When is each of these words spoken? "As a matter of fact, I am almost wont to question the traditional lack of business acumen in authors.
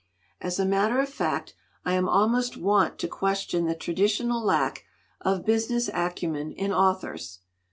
"As 0.41 0.57
a 0.57 0.65
matter 0.65 0.99
of 0.99 1.09
fact, 1.09 1.53
I 1.85 1.93
am 1.93 2.09
almost 2.09 2.57
wont 2.57 2.97
to 2.97 3.07
question 3.07 3.67
the 3.67 3.75
traditional 3.75 4.43
lack 4.43 4.83
of 5.21 5.45
business 5.45 5.91
acumen 5.93 6.53
in 6.53 6.73
authors. 6.73 7.41